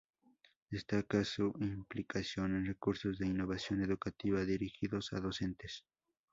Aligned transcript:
Destaca 0.67 1.23
su 1.23 1.53
implicación 1.59 2.55
en 2.65 2.73
cursos 2.79 3.19
de 3.19 3.27
innovación 3.27 3.83
educativa, 3.83 4.43
dirigidos 4.43 5.13
a 5.13 5.19
docentes. 5.19 5.85